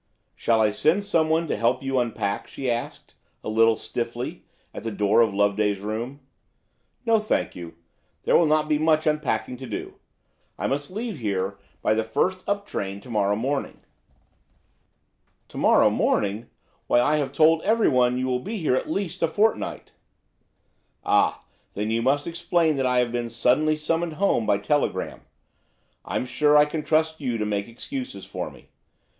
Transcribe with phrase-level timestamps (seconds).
[0.35, 3.13] "Shall I send someone to help you unpack?" she asked,
[3.43, 6.21] a little stiffly, at the door of Loveday's room.
[7.05, 7.75] "No, thank you;
[8.23, 9.97] there will not be much unpacking to do.
[10.57, 13.81] I must leave here by the first up train to morrow morning."
[15.49, 16.49] "To morrow morning!
[16.87, 19.91] Why, I have told everyone you will be here at least a fortnight!"
[21.05, 21.43] "Ah,
[21.73, 25.21] then you must explain that I have been suddenly summoned home by telegram.
[26.03, 28.69] I'm sure I can trust you to make excuses for me.